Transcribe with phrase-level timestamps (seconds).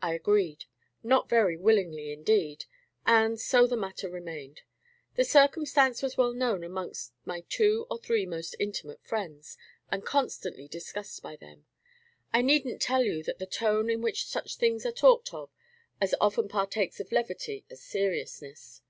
[0.00, 0.66] I agreed,
[1.02, 2.66] not very willingly, indeed,
[3.04, 4.60] and so the matter remained.
[5.16, 9.58] The circumstance was well known amongst my two or three most intimate friends,
[9.90, 11.66] and constantly discussed by them.
[12.32, 15.50] I need n't tell you that the tone in which such things are talked of
[16.00, 18.80] as often partakes of levity as seriousness.